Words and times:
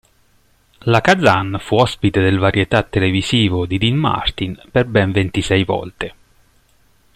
La 0.89 0.99
Kazan 0.99 1.57
fu 1.59 1.75
ospite 1.75 2.21
del 2.21 2.39
varietà 2.39 2.81
televisivo 2.81 3.67
di 3.67 3.77
Dean 3.77 3.93
Martin 3.97 4.59
per 4.71 4.85
ben 4.85 5.11
ventisei 5.11 5.63
volte. 5.63 6.13